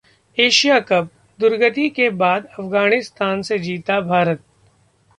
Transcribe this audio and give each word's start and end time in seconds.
Asia 0.37 0.79
cup 0.79 1.07
'दुर्गति' 1.39 1.89
के 1.89 2.09
बाद 2.23 2.45
अफगानिस्तान 2.47 3.41
से 3.41 3.59
जीता 3.59 3.99
भारत 4.01 4.43